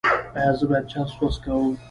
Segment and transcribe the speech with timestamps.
[0.37, 1.71] ایا زه باید چرس وڅکوم؟